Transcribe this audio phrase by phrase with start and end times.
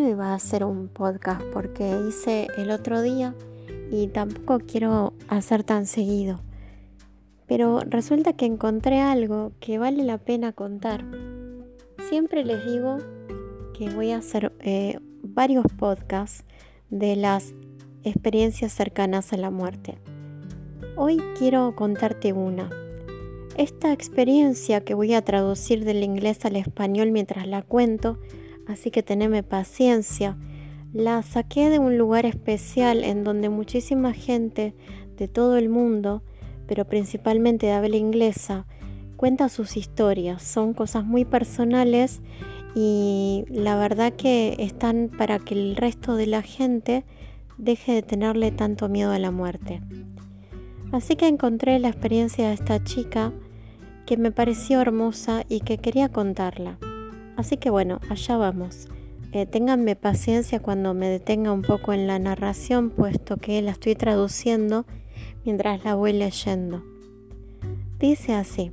[0.00, 3.34] no iba a hacer un podcast porque hice el otro día
[3.90, 6.40] y tampoco quiero hacer tan seguido.
[7.46, 11.04] Pero resulta que encontré algo que vale la pena contar.
[12.08, 12.98] Siempre les digo
[13.76, 16.44] que voy a hacer eh, varios podcasts
[16.88, 17.52] de las
[18.02, 19.98] experiencias cercanas a la muerte.
[20.96, 22.70] Hoy quiero contarte una.
[23.56, 28.18] Esta experiencia que voy a traducir del inglés al español mientras la cuento,
[28.70, 30.36] así que teneme paciencia,
[30.92, 34.74] la saqué de un lugar especial en donde muchísima gente
[35.16, 36.22] de todo el mundo,
[36.66, 38.66] pero principalmente de habla inglesa,
[39.16, 40.42] cuenta sus historias.
[40.42, 42.20] Son cosas muy personales
[42.74, 47.04] y la verdad que están para que el resto de la gente
[47.58, 49.80] deje de tenerle tanto miedo a la muerte.
[50.92, 53.32] Así que encontré la experiencia de esta chica
[54.06, 56.78] que me pareció hermosa y que quería contarla.
[57.40, 58.86] Así que bueno, allá vamos.
[59.32, 63.94] Eh, ténganme paciencia cuando me detenga un poco en la narración, puesto que la estoy
[63.94, 64.84] traduciendo
[65.46, 66.84] mientras la voy leyendo.
[67.98, 68.72] Dice así.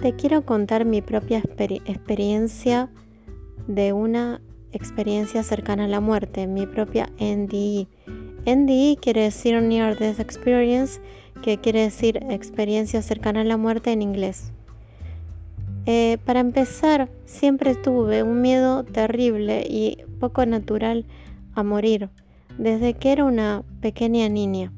[0.00, 2.90] Te quiero contar mi propia experiencia
[3.68, 4.40] de una
[4.72, 7.86] experiencia cercana a la muerte, mi propia NDE.
[8.44, 11.00] NDE quiere decir Near Death Experience,
[11.42, 14.52] que quiere decir experiencia cercana a la muerte en inglés.
[15.90, 21.06] Eh, para empezar, siempre tuve un miedo terrible y poco natural
[21.54, 22.10] a morir,
[22.58, 24.70] desde que era una pequeña niña.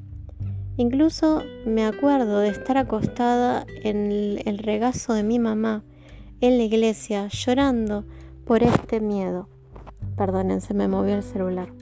[0.76, 5.82] Incluso me acuerdo de estar acostada en el regazo de mi mamá
[6.40, 8.04] en la iglesia llorando
[8.44, 9.48] por este miedo.
[10.16, 11.72] Perdonen, se me movió el celular.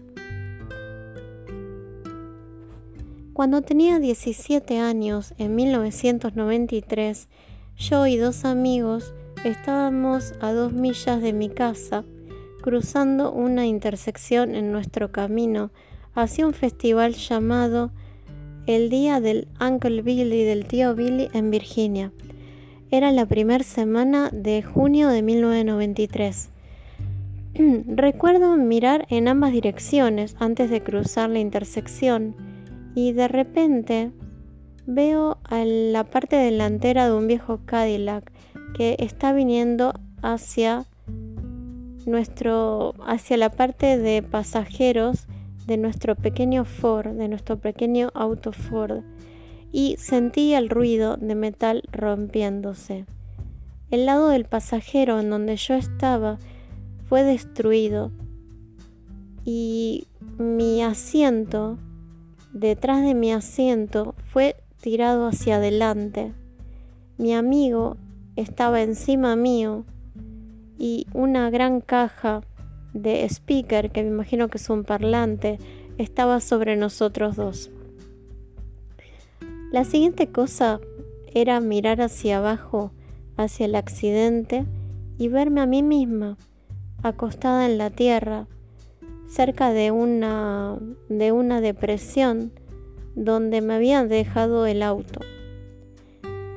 [3.35, 7.29] Cuando tenía 17 años, en 1993,
[7.77, 12.05] yo y dos amigos estábamos a dos millas de mi casa,
[12.61, 15.71] cruzando una intersección en nuestro camino
[16.15, 17.91] hacia un festival llamado
[18.67, 22.13] el Día del Uncle Billy del tío Billy en Virginia.
[22.91, 26.51] Era la primera semana de junio de 1993.
[27.87, 32.35] Recuerdo mirar en ambas direcciones antes de cruzar la intersección
[32.95, 34.11] y de repente
[34.87, 38.33] veo a la parte delantera de un viejo Cadillac
[38.75, 39.93] que está viniendo
[40.23, 40.87] hacia
[42.07, 45.27] nuestro hacia la parte de pasajeros
[45.67, 49.03] de nuestro pequeño Ford, de nuestro pequeño auto Ford
[49.71, 53.05] y sentí el ruido de metal rompiéndose.
[53.91, 56.39] El lado del pasajero en donde yo estaba
[57.09, 58.11] fue destruido
[59.45, 60.07] y
[60.39, 61.79] mi asiento
[62.53, 66.33] detrás de mi asiento fue tirado hacia adelante.
[67.17, 67.97] Mi amigo
[68.39, 69.85] estaba encima mío
[70.79, 72.43] y una gran caja
[72.95, 75.59] de speaker, que me imagino que es un parlante,
[75.99, 77.71] estaba sobre nosotros dos.
[79.73, 80.79] La siguiente cosa
[81.35, 82.93] era mirar hacia abajo,
[83.37, 84.67] hacia el accidente,
[85.19, 86.37] y verme a mí misma,
[87.03, 88.47] acostada en la tierra,
[89.27, 90.79] cerca de una,
[91.09, 92.53] de una depresión
[93.17, 95.21] donde me habían dejado el auto.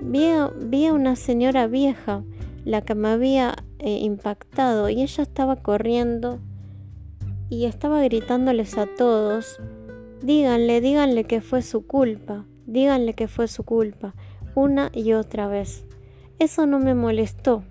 [0.01, 2.23] Vi a, una señora vieja,
[2.65, 6.39] la que me había eh, impactado, y ella estaba corriendo
[7.49, 9.59] y estaba gritándoles a todos,
[10.21, 14.13] díganle, díganle que fue su culpa, díganle que fue su culpa,
[14.55, 15.85] una y otra vez.
[16.39, 17.63] Eso no me molestó,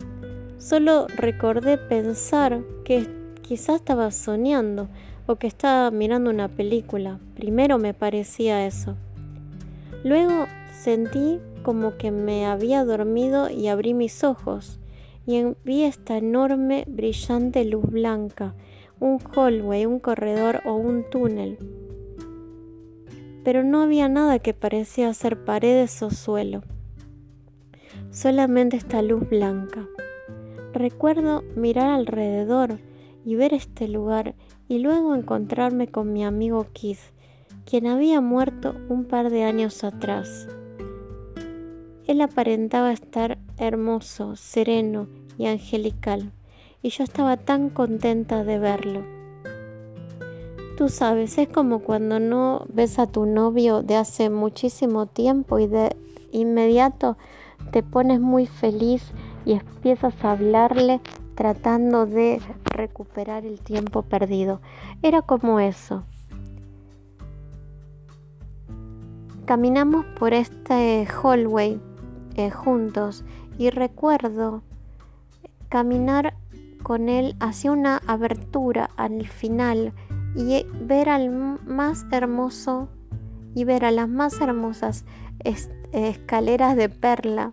[0.58, 3.20] solo recordé pensar que
[3.50, 4.88] Quizás estaba soñando
[5.26, 7.19] o que estaba mirando una película.
[7.34, 8.94] Primero me parecía eso.
[10.04, 14.81] Luego sentí como que me había dormido y abrí mis ojos
[15.26, 18.54] y vi esta enorme, brillante luz blanca,
[18.98, 21.58] un hallway, un corredor o un túnel.
[23.44, 26.62] Pero no había nada que parecía ser paredes o suelo,
[28.11, 29.87] solamente esta luz blanca.
[30.72, 32.78] Recuerdo mirar alrededor
[33.25, 34.34] y ver este lugar
[34.69, 37.12] y luego encontrarme con mi amigo Keith,
[37.64, 40.49] quien había muerto un par de años atrás.
[42.10, 45.06] Él aparentaba estar hermoso, sereno
[45.38, 46.32] y angelical,
[46.82, 49.04] y yo estaba tan contenta de verlo.
[50.76, 55.68] Tú sabes, es como cuando no ves a tu novio de hace muchísimo tiempo y
[55.68, 55.94] de
[56.32, 57.16] inmediato
[57.70, 59.12] te pones muy feliz
[59.44, 61.00] y empiezas a hablarle
[61.36, 64.60] tratando de recuperar el tiempo perdido.
[65.00, 66.02] Era como eso.
[69.44, 71.80] Caminamos por este hallway
[72.37, 73.25] eh, juntos
[73.59, 74.62] y recuerdo
[75.69, 76.35] caminar
[76.82, 79.93] con él hacia una abertura al final
[80.35, 81.31] y ver al
[81.67, 82.88] más hermoso
[83.55, 85.05] y ver a las más hermosas
[85.93, 87.53] escaleras de perla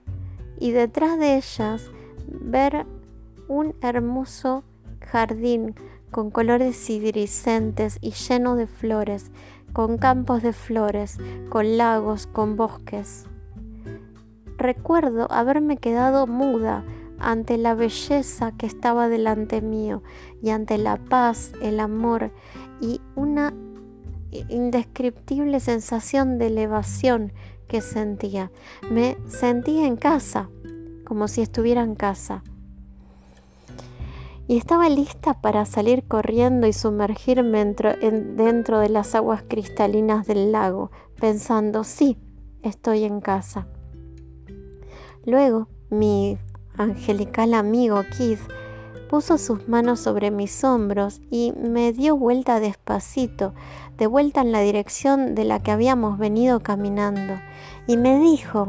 [0.59, 1.91] y detrás de ellas
[2.27, 2.85] ver
[3.47, 4.63] un hermoso
[5.01, 5.75] jardín
[6.11, 9.31] con colores iridiscentes y lleno de flores,
[9.73, 11.17] con campos de flores,
[11.49, 13.26] con lagos, con bosques.
[14.57, 16.83] Recuerdo haberme quedado muda
[17.19, 20.01] ante la belleza que estaba delante mío
[20.41, 22.31] y ante la paz, el amor
[22.81, 23.53] y una
[24.31, 27.33] indescriptible sensación de elevación
[27.67, 28.51] que sentía.
[28.89, 30.49] Me sentía en casa,
[31.05, 32.43] como si estuviera en casa.
[34.47, 40.89] Y estaba lista para salir corriendo y sumergirme dentro, de las aguas cristalinas del lago,
[41.19, 42.17] pensando, sí,
[42.63, 43.67] estoy en casa.
[45.27, 46.37] Luego, mi
[46.77, 48.39] angelical amigo Keith
[49.09, 53.53] puso sus manos sobre mis hombros y me dio vuelta despacito,
[53.97, 57.41] de vuelta en la dirección de la que habíamos venido caminando,
[57.87, 58.67] y me dijo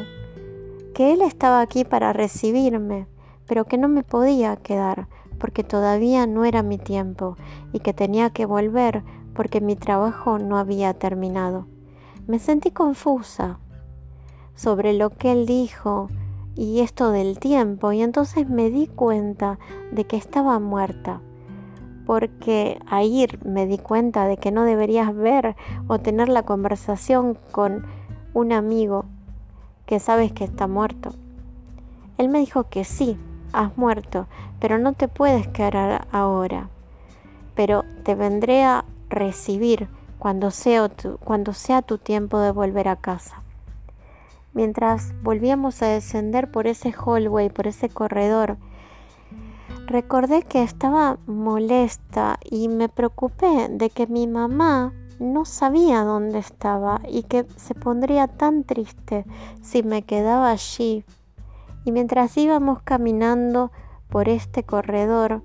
[0.95, 3.07] que él estaba aquí para recibirme,
[3.47, 5.07] pero que no me podía quedar,
[5.39, 7.37] porque todavía no era mi tiempo,
[7.73, 11.69] y que tenía que volver porque mi trabajo no había terminado.
[12.27, 13.61] Me sentí confusa
[14.57, 16.09] sobre lo que él dijo
[16.59, 19.59] y esto del tiempo, y entonces me di cuenta
[19.93, 21.21] de que estaba muerta
[22.09, 25.57] porque ahí me di cuenta de que no deberías ver
[25.89, 27.85] o tener la conversación con
[28.33, 29.05] un amigo
[29.85, 31.11] que sabes que está muerto.
[32.17, 33.19] Él me dijo que sí,
[33.53, 34.27] has muerto,
[34.59, 36.71] pero no te puedes quedar ahora,
[37.55, 39.89] pero te vendré a recibir
[40.19, 43.43] cuando sea tu, cuando sea tu tiempo de volver a casa.
[44.59, 48.57] Mientras volvíamos a descender por ese hallway, por ese corredor,
[49.87, 57.01] recordé que estaba molesta y me preocupé de que mi mamá no sabía dónde estaba
[57.09, 59.25] y que se pondría tan triste
[59.63, 61.05] si me quedaba allí.
[61.85, 63.71] Y mientras íbamos caminando
[64.09, 65.45] por este corredor,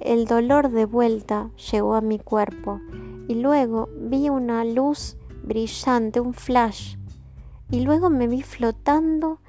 [0.00, 2.80] el dolor de vuelta llegó a mi cuerpo
[3.28, 6.96] y luego vi una luz brillante, un flash,
[7.70, 9.40] y luego me vi flotando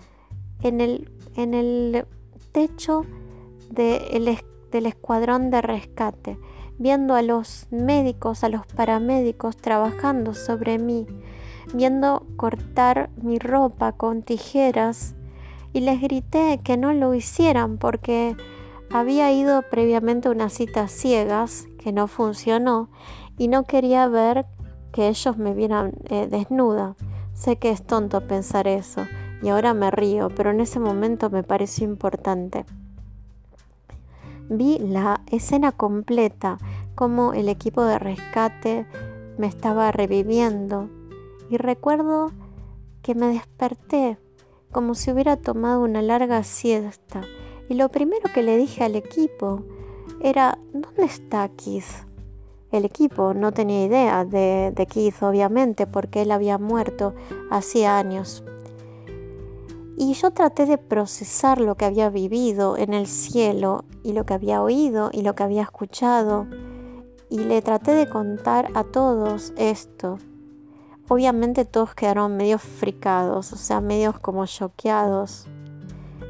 [0.62, 2.06] en el, en el
[2.52, 3.06] techo
[3.70, 4.38] del
[4.86, 6.38] escuadrón de rescate,
[6.78, 11.06] viendo a los médicos, a los paramédicos trabajando sobre mí,
[11.74, 15.16] viendo cortar mi ropa con tijeras
[15.72, 18.36] y les grité que no lo hicieran porque
[18.92, 22.90] había ido previamente a una cita ciegas que no funcionó
[23.38, 24.46] y no quería ver
[24.92, 26.96] que ellos me vieran eh, desnuda.
[27.40, 29.08] Sé que es tonto pensar eso
[29.42, 32.66] y ahora me río, pero en ese momento me pareció importante
[34.50, 36.58] vi la escena completa,
[36.96, 38.86] como el equipo de rescate
[39.38, 40.90] me estaba reviviendo
[41.50, 42.32] y recuerdo
[43.02, 44.18] que me desperté
[44.72, 47.22] como si hubiera tomado una larga siesta
[47.70, 49.64] y lo primero que le dije al equipo
[50.22, 52.09] era ¿dónde está Keith?
[52.72, 57.16] El equipo no tenía idea de, de Keith obviamente porque él había muerto
[57.50, 58.44] hacía años.
[59.98, 64.34] Y yo traté de procesar lo que había vivido en el cielo y lo que
[64.34, 66.48] había oído y lo que había escuchado.
[67.30, 70.18] Y le traté de contar a todos esto.
[71.10, 75.48] Obviamente todos quedaron medio fricados, o sea, medios como choqueados.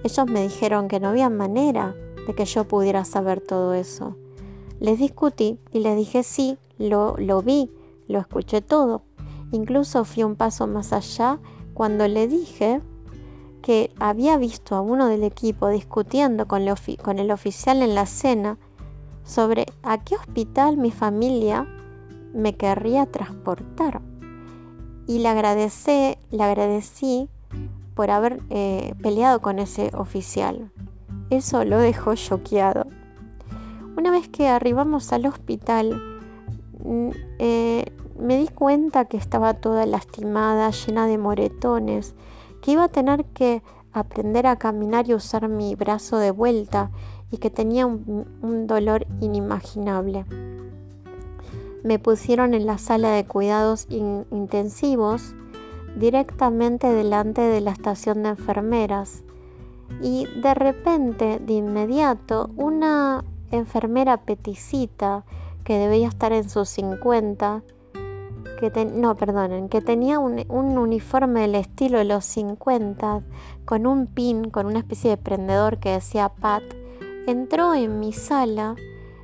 [0.03, 1.93] Ellos me dijeron que no había manera
[2.25, 4.15] de que yo pudiera saber todo eso.
[4.79, 7.69] Les discutí y les dije sí, lo, lo vi,
[8.07, 9.03] lo escuché todo.
[9.51, 11.39] Incluso fui un paso más allá
[11.73, 12.81] cuando le dije
[13.61, 18.57] que había visto a uno del equipo discutiendo con, el oficial en la cena
[19.23, 21.67] sobre a qué hospital mi familia
[22.33, 24.01] me querría transportar.
[25.07, 27.29] Y le agradecí, le agradecí
[27.95, 30.71] por haber eh, peleado con ese oficial.
[31.29, 32.87] Eso lo dejó choqueado.
[34.31, 36.01] Que arribamos al hospital,
[36.83, 37.09] mm,
[37.39, 37.85] eh,
[38.19, 42.15] me di cuenta que estaba toda lastimada, llena de moretones
[42.61, 46.91] que iba a tener que aprender a caminar y usar mi brazo de vuelta
[47.31, 50.25] y que tenía un, dolor inimaginable.
[51.83, 55.33] Me pusieron en la sala de cuidados intensivos
[55.95, 59.23] directamente delante de la estación de enfermeras
[60.01, 65.23] y de repente, de inmediato, una enfermera peticita
[65.63, 67.63] que debía estar en sus 50
[68.59, 73.21] que no, perdonen, que tenía un, uniforme del estilo de los 50
[73.65, 76.63] con un pin, con una especie de prendedor que decía Pat,
[77.25, 78.75] entró en mi sala,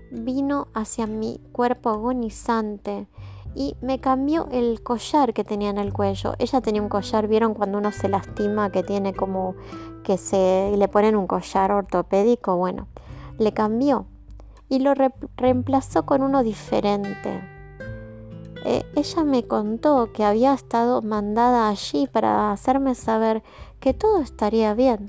[0.09, 3.07] vino hacia mi cuerpo agonizante
[3.55, 6.33] y me cambió el collar que tenía en el cuello.
[6.39, 9.55] Ella tenía un collar, ¿vieron cuando uno se lastima que tiene como
[10.03, 12.55] que se le ponen un collar ortopédico?
[12.55, 12.87] Bueno,
[13.37, 14.05] le cambió
[14.69, 14.93] y lo
[15.37, 17.41] reemplazó con uno diferente.
[18.63, 23.43] Eh, ella me contó que había estado mandada allí para hacerme saber
[23.79, 25.07] que todo estaría bien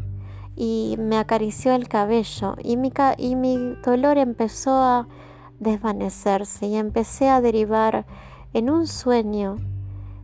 [0.57, 5.09] y me acarició el cabello y mi, y mi dolor empezó a
[5.59, 8.07] desvanecerse y empecé a derivar
[8.53, 9.57] en un sueño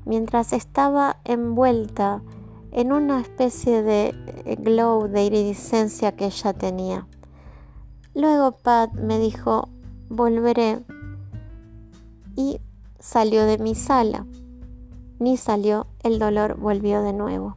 [0.04, 2.22] mientras estaba envuelta
[2.70, 4.14] en una especie de
[4.60, 7.06] glow de iridiscencia que ella tenía.
[8.14, 9.68] Luego Pat me dijo,
[10.08, 10.82] volveré.
[12.36, 12.60] Y
[12.98, 14.26] salió de mi sala.
[15.18, 17.56] Ni salió, el dolor volvió de nuevo.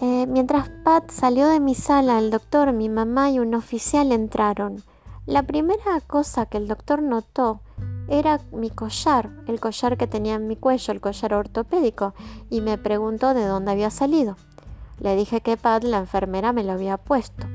[0.00, 4.82] Eh, mientras Pat salió de mi sala, el doctor, mi mamá y un oficial entraron.
[5.26, 7.60] La primera cosa que el doctor notó
[8.08, 12.14] era mi collar, el collar que tenía en mi cuello, el collar ortopédico,
[12.50, 14.36] y me preguntó de dónde había salido.
[15.00, 17.46] Le dije que Pat, la enfermera, me lo había puesto.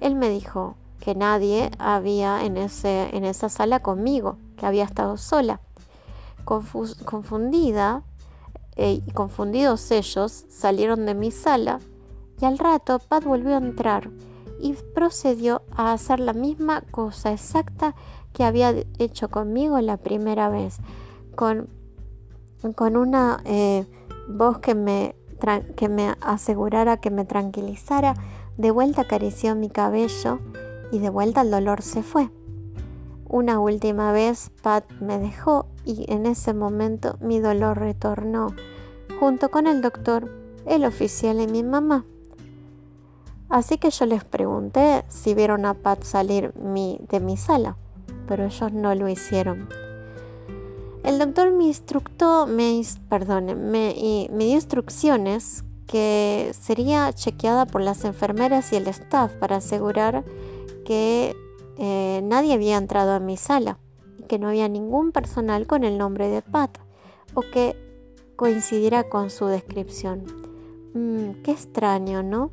[0.00, 5.16] Él me dijo que nadie había en, ese, en esa sala conmigo, que había estado
[5.16, 5.60] sola.
[6.44, 8.02] confundida
[8.76, 11.80] eh, y confundidos ellos salieron de mi sala
[12.40, 14.08] y al rato Pat volvió a entrar
[14.60, 17.94] y procedió a hacer la misma cosa exacta
[18.32, 20.78] que había hecho conmigo la primera vez,
[21.34, 21.68] con,
[22.76, 23.86] con una eh,
[24.28, 25.16] voz que me,
[25.76, 28.14] que me asegurara que me tranquilizara
[28.58, 30.40] de vuelta acarició mi cabello
[30.90, 32.28] y de vuelta el dolor se fue.
[33.28, 38.48] Una última vez Pat me dejó y en ese momento mi dolor retornó,
[39.20, 40.30] junto con el doctor,
[40.66, 42.04] el oficial y mi mamá.
[43.48, 47.76] Así que yo les pregunté si vieron a Pat salir de mi sala,
[48.26, 49.68] pero ellos no lo hicieron.
[51.04, 53.94] El doctor me instructó, me, me
[54.44, 60.22] dio instrucciones que sería chequeada por las enfermeras y el staff para asegurar
[60.84, 61.34] que
[61.78, 63.78] eh, nadie había entrado a mi sala
[64.18, 66.78] y que no había ningún personal con el nombre de Pat
[67.34, 67.74] o que
[68.36, 70.24] coincidiera con su descripción.
[70.94, 72.52] Mm, qué extraño, ¿no?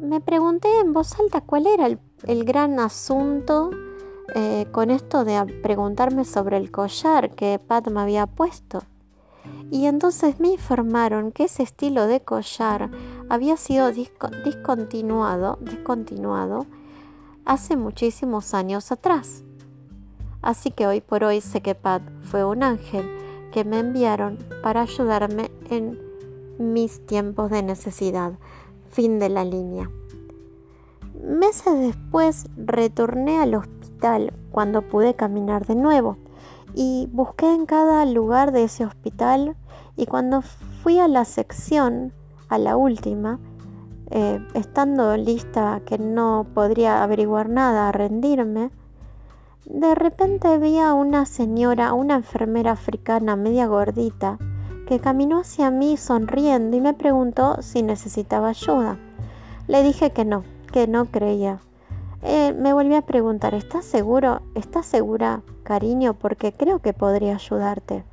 [0.00, 3.70] Me pregunté en voz alta cuál era el, gran asunto
[4.34, 8.82] eh, con esto de preguntarme sobre el collar que Pat me había puesto
[9.70, 12.90] y entonces me informaron que ese estilo de collar
[13.28, 16.66] había sido discontinuado, discontinuado
[17.44, 19.44] hace muchísimos años atrás.
[20.42, 23.08] Así que hoy por hoy sé que Pat fue un ángel
[23.52, 25.98] que me enviaron para ayudarme en
[26.58, 28.32] mis tiempos de necesidad.
[28.90, 29.90] Fin de la línea.
[31.22, 33.54] Meses después retorné al
[34.50, 36.16] cuando pude caminar de nuevo
[36.74, 39.56] y busqué en cada lugar de ese hospital
[39.96, 40.42] y cuando
[40.82, 42.12] fui a la sección,
[42.48, 43.38] a la última,
[44.10, 48.70] eh, estando lista que no podría averiguar nada, a rendirme,
[49.66, 54.38] de repente vi a una señora, una enfermera africana media gordita,
[54.88, 58.98] que caminó hacia mí sonriendo y me preguntó si necesitaba ayuda.
[59.68, 60.42] Le dije que no,
[60.72, 61.60] que no creía.
[62.22, 64.42] Eh, me volví a preguntar, ¿estás seguro?
[64.54, 66.14] ¿Estás segura, cariño?
[66.14, 68.04] Porque creo que podría ayudarte.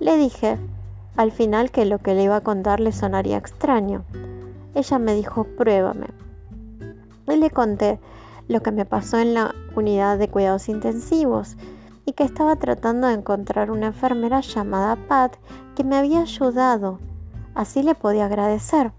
[0.00, 0.58] Le dije,
[1.16, 4.04] al final, que lo que le iba a contar le sonaría extraño.
[4.74, 6.08] Ella me dijo, pruébame.
[7.26, 8.00] Y le conté
[8.48, 11.56] lo que me pasó en la unidad de cuidados intensivos
[12.04, 15.36] y que estaba tratando de encontrar una enfermera llamada Pat
[15.74, 16.98] que me había ayudado.
[17.54, 18.92] Así le podía agradecer.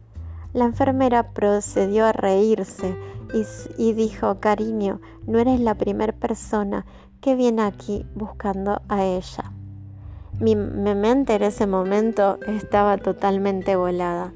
[0.54, 2.96] La enfermera procedió a reírse
[3.78, 6.86] y, dijo, cariño, no eres la primera persona
[7.20, 9.52] que viene aquí buscando a ella.
[10.40, 14.34] Mi, mente en ese momento estaba totalmente volada.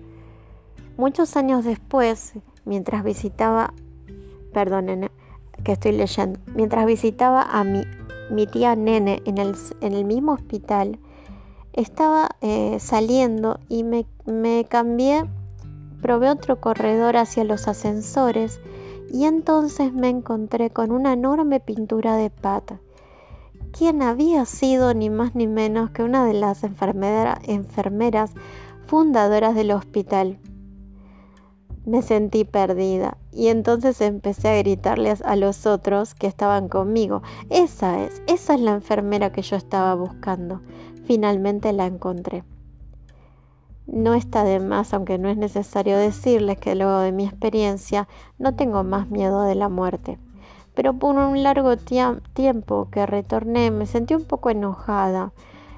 [0.98, 2.34] Muchos años después,
[2.66, 3.74] mientras visitaba,
[4.54, 5.12] perdonen,
[5.64, 7.86] que estoy leyendo, mientras visitaba a mi,
[8.48, 11.00] tía Nene en el, mismo hospital,
[11.74, 15.26] estaba eh, saliendo y me cambié,
[16.02, 18.60] probé otro corredor hacia los ascensores
[19.12, 22.80] y entonces me encontré con una enorme pintura de pata,
[23.72, 28.32] quien había sido ni más ni menos que una de las enfermeras
[28.86, 30.40] fundadoras del hospital.
[31.86, 37.22] Me sentí perdida y entonces empecé a gritarles a los otros que estaban conmigo.
[37.50, 40.62] Esa es, esa es la enfermera que yo estaba buscando.
[41.06, 42.44] Finalmente la encontré.
[43.88, 48.54] No está de más, aunque no es necesario decirles que luego de mi experiencia no
[48.54, 50.20] tengo más miedo de la muerte.
[50.76, 55.32] Pero por un largo tiempo que retorné me sentí un poco enojada,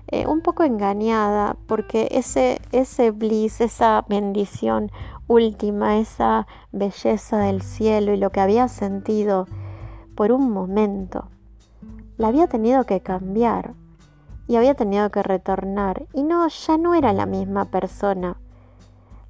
[0.07, 4.91] eh, un poco engañada, porque ese, ese bliss, esa bendición
[5.27, 9.47] última, esa belleza del cielo y lo que había sentido
[10.15, 11.29] por un momento,
[12.17, 13.75] la había tenido que cambiar
[14.49, 18.37] y había tenido que retornar y no, ya no era la misma persona.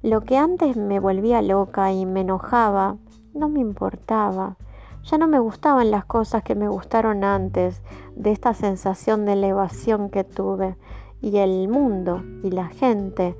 [0.02, 2.96] Lo que antes me volvía loca y me enojaba,
[3.34, 4.56] no me importaba.
[5.04, 7.82] Ya no me gustaban las cosas que me gustaron antes
[8.16, 10.78] de esta sensación de elevación que tuve
[11.20, 13.36] y el mundo y la gente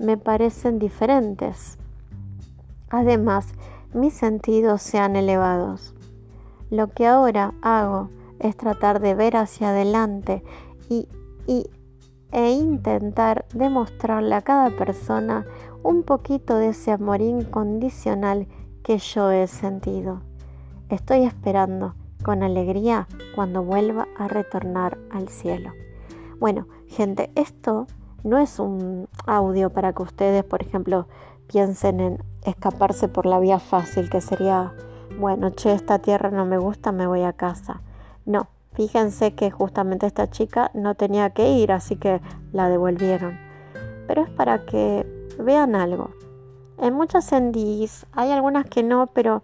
[0.00, 1.78] me parecen diferentes.
[2.88, 3.54] Además,
[3.94, 5.94] mis sentidos se han elevados.
[6.70, 8.10] Lo que ahora hago
[8.40, 10.42] es tratar de ver hacia adelante
[10.88, 11.06] y
[12.32, 15.46] e intentar demostrarle a cada persona
[15.82, 18.46] un poquito de ese amor incondicional
[18.82, 20.20] que yo he sentido.
[20.88, 25.72] Estoy esperando con alegría cuando vuelva a retornar al cielo.
[26.38, 27.86] Bueno, gente, esto
[28.24, 31.06] no es un audio para que ustedes, por ejemplo,
[31.46, 34.72] piensen en escaparse por la vía fácil, que sería,
[35.18, 37.82] bueno, che, esta tierra no me gusta, me voy a casa.
[38.24, 42.20] No, Fíjense que justamente esta chica no tenía que ir, así que
[42.52, 43.38] la devolvieron.
[44.06, 45.06] Pero es para que
[45.38, 46.10] vean algo.
[46.78, 49.42] En muchas NDs hay algunas que no, pero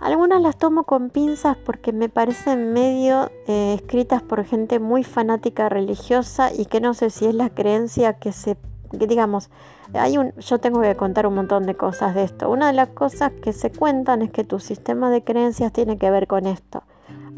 [0.00, 5.68] algunas las tomo con pinzas porque me parecen medio eh, escritas por gente muy fanática
[5.68, 8.58] religiosa y que no sé si es la creencia que se,
[8.90, 9.50] digamos,
[9.94, 12.50] hay un, yo tengo que contar un montón de cosas de esto.
[12.50, 16.10] Una de las cosas que se cuentan es que tu sistema de creencias tiene que
[16.10, 16.82] ver con esto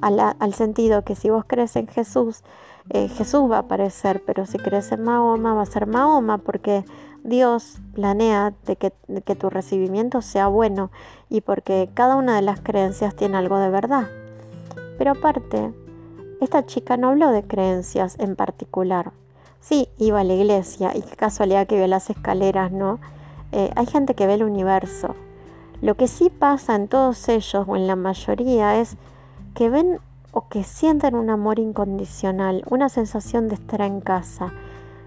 [0.01, 2.43] al, sentido que si vos crees en Jesús,
[2.91, 6.85] eh, Jesús va a aparecer, pero si crees en Mahoma, va a ser Mahoma, porque
[7.25, 8.93] Dios planea de que,
[9.25, 10.91] que tu recibimiento sea bueno
[11.29, 14.09] y porque cada una de las creencias tiene algo de verdad.
[14.99, 15.73] Pero aparte,
[16.41, 19.13] esta chica no habló de creencias en particular.
[19.61, 23.01] Sí, iba a la iglesia y qué casualidad que vio las escaleras, ¿no?
[23.53, 25.17] Eh, hay gente que ve el universo.
[25.83, 28.97] Lo que sí pasa en todos ellos o en la mayoría es
[29.57, 29.99] que ven
[30.33, 34.53] o que sienten un amor incondicional, una sensación de estar en casa,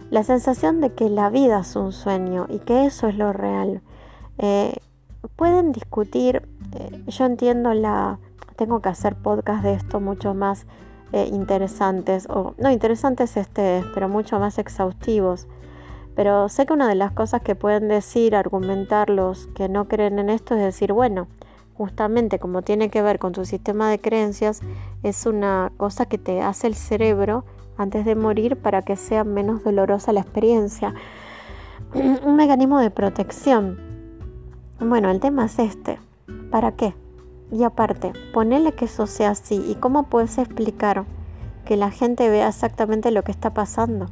[0.10, 3.82] la sensación de que la vida es un sueño y que eso es lo real.
[4.40, 4.76] Eh,
[5.36, 8.18] pueden discutir, eh, yo entiendo la,
[8.56, 10.66] tengo que hacer podcast de esto mucho más
[11.14, 15.48] eh, interesantes, o no interesantes este, pero mucho más exhaustivos.
[16.16, 20.18] Pero sé que una de las cosas que pueden decir, argumentar los que no creen
[20.18, 21.28] en esto es decir, bueno,
[21.80, 24.60] justamente como tiene que ver con tu sistema de creencias,
[25.02, 27.46] es una cosa que te hace el cerebro
[27.78, 30.94] antes de morir para que sea menos dolorosa la experiencia.
[31.94, 33.80] Un mecanismo de protección.
[34.82, 36.00] Bueno, el tema es este.
[36.52, 36.94] ¿Para qué?
[37.50, 39.64] Y aparte, ponele que eso sea así.
[39.66, 41.06] ¿Y cómo puedes explicar
[41.64, 44.08] que la gente vea exactamente lo que está pasando?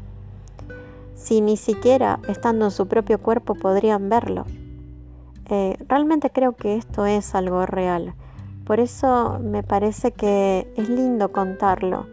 [1.16, 4.46] Si ni siquiera estando en su propio cuerpo podrían verlo.
[5.50, 8.14] Eh, realmente creo que esto es algo real.
[8.66, 12.06] Por eso me parece que es lindo contarlo.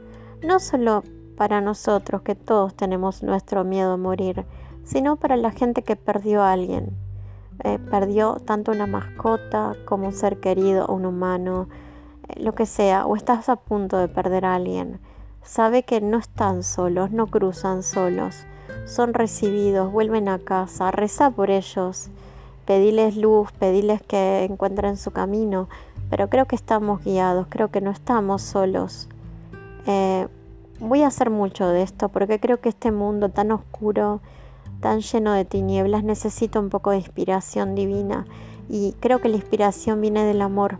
[0.42, 1.02] No solo
[1.36, 4.44] para nosotros, que todos tenemos nuestro miedo a morir,
[4.84, 6.96] sino para la gente que perdió a alguien.
[7.64, 11.68] Eh, perdió tanto una mascota como un ser querido o un humano,
[12.28, 15.00] eh, lo que sea, o estás a punto de perder a alguien.
[15.42, 18.46] Sabe que no están solos, no cruzan solos,
[18.86, 22.10] son recibidos, vuelven a casa, reza por ellos
[22.66, 25.68] pedirles luz, pedirles que encuentren su camino,
[26.10, 29.08] pero creo que estamos guiados, creo que no estamos solos.
[29.86, 30.28] Eh,
[30.80, 34.20] voy a hacer mucho de esto porque creo que este mundo tan oscuro,
[34.80, 38.26] tan lleno de tinieblas, necesita un poco de inspiración divina
[38.68, 40.78] y creo que la inspiración viene del amor.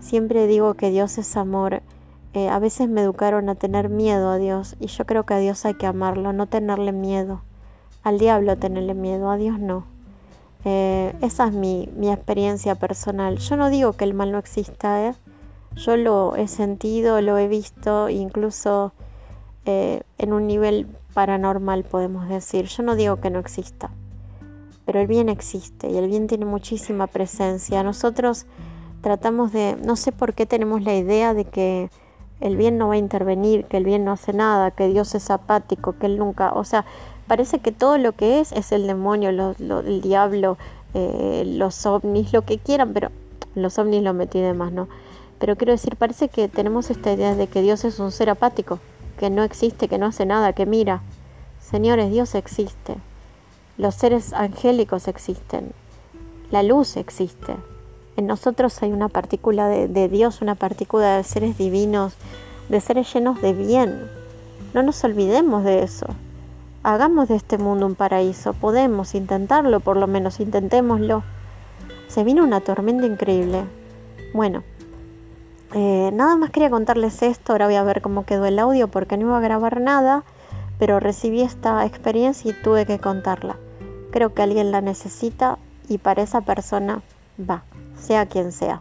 [0.00, 1.82] Siempre digo que Dios es amor.
[2.32, 5.38] Eh, a veces me educaron a tener miedo a Dios y yo creo que a
[5.38, 7.42] Dios hay que amarlo, no tenerle miedo.
[8.02, 9.84] Al diablo tenerle miedo, a Dios no.
[10.64, 13.38] Eh, esa es mi, experiencia personal.
[13.38, 15.14] Yo no digo que el mal no exista, ¿eh?
[15.74, 18.92] yo lo he sentido, lo he visto, incluso
[19.64, 22.66] eh, en un nivel paranormal podemos decir.
[22.66, 23.90] Yo no digo que no exista,
[24.84, 27.82] pero el bien existe y el bien tiene muchísima presencia.
[27.82, 28.46] Nosotros
[29.00, 31.90] tratamos de, no sé por qué tenemos la idea de que
[32.40, 35.30] el bien no va a intervenir, que el bien no hace nada, que Dios es
[35.30, 36.84] apático, que Él nunca, o sea,
[37.30, 40.58] parece que todo lo que es es el demonio, el diablo,
[40.94, 43.10] eh, los ovnis, lo que quieran, pero
[43.54, 44.88] los ovnis lo metí de más, ¿no?
[45.38, 48.80] Pero quiero decir, parece que tenemos esta idea de que Dios es un ser apático,
[49.16, 51.02] que no existe, que no hace nada, que mira.
[51.60, 52.96] Señores, Dios existe.
[53.78, 55.70] Los seres angélicos existen.
[56.50, 57.54] La luz existe.
[58.16, 62.14] En nosotros hay una partícula de, de Dios, una partícula de seres divinos,
[62.68, 64.10] de seres llenos de bien.
[64.74, 66.08] No nos olvidemos de eso.
[66.82, 68.54] Hagamos de este mundo un paraíso.
[68.54, 71.22] Podemos intentarlo, por lo menos intentémoslo.
[72.08, 73.64] Se vino una tormenta increíble.
[74.32, 74.62] Bueno,
[75.74, 77.52] eh, nada más quería contarles esto.
[77.52, 80.24] Ahora voy a ver cómo quedó el audio porque no iba a grabar nada,
[80.78, 83.56] pero recibí esta experiencia y tuve que contarla.
[84.10, 87.02] Creo que alguien la necesita y para esa persona
[87.38, 87.62] va,
[87.94, 88.80] sea quien sea.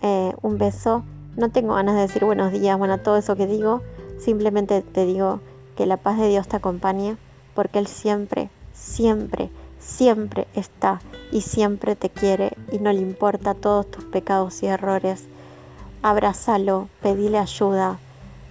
[0.00, 1.04] Eh, un beso.
[1.36, 3.82] No tengo ganas de decir buenos días, bueno, todo eso que digo.
[4.18, 5.40] Simplemente te digo
[5.80, 7.16] que la paz de Dios te acompañe
[7.54, 11.00] porque Él siempre, siempre, siempre está
[11.32, 15.24] y siempre te quiere y no le importa todos tus pecados y errores.
[16.02, 17.96] Abrázalo, pedile ayuda,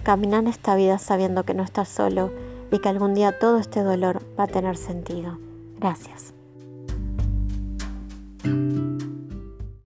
[0.02, 2.32] camina en esta vida sabiendo que no estás solo
[2.72, 5.38] y que algún día todo este dolor va a tener sentido.
[5.78, 6.34] Gracias.